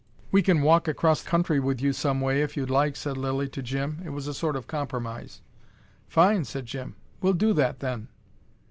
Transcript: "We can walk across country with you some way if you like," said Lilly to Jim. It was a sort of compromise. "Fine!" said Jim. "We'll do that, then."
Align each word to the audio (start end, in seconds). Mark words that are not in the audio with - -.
"We 0.31 0.41
can 0.41 0.63
walk 0.63 0.87
across 0.87 1.21
country 1.23 1.59
with 1.59 1.79
you 1.79 1.93
some 1.93 2.21
way 2.21 2.41
if 2.41 2.57
you 2.57 2.65
like," 2.65 2.95
said 2.95 3.17
Lilly 3.17 3.47
to 3.49 3.61
Jim. 3.61 4.01
It 4.03 4.09
was 4.09 4.25
a 4.25 4.33
sort 4.33 4.55
of 4.55 4.65
compromise. 4.65 5.43
"Fine!" 6.07 6.45
said 6.45 6.65
Jim. 6.65 6.95
"We'll 7.21 7.33
do 7.33 7.53
that, 7.53 7.81
then." 7.81 8.07